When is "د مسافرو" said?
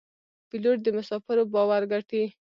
0.83-1.43